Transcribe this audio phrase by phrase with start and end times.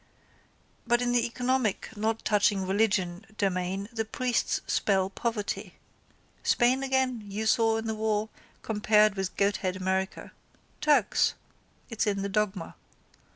[0.87, 5.75] But in the economic, not touching religion, domain the priest spells poverty.
[6.41, 8.29] Spain again, you saw in the war,
[8.63, 10.31] compared with goahead America.
[10.81, 11.35] Turks.
[11.91, 12.73] It's in the dogma.